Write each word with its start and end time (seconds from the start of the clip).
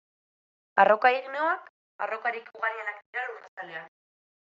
Arroka 0.83 1.11
igneoak 1.17 1.69
arrokarik 2.05 2.49
ugarienak 2.61 2.99
dira 3.05 3.27
lurrazalean. 3.29 3.93